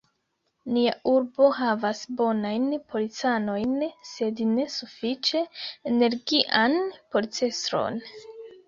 [0.75, 2.65] Nia urbo havas bonajn
[2.95, 3.77] policanojn,
[4.15, 5.45] sed ne sufiĉe
[5.95, 6.79] energian
[7.15, 8.07] policestron.